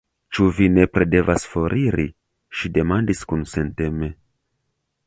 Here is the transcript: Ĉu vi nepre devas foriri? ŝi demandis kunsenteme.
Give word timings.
Ĉu 0.35 0.45
vi 0.59 0.69
nepre 0.77 1.07
devas 1.11 1.45
foriri? 1.51 2.07
ŝi 2.61 2.73
demandis 2.79 3.23
kunsenteme. 3.35 4.13